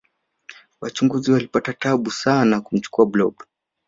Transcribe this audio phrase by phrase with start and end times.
[0.81, 3.33] wachunguzi walipata tabu sana kumchukua blob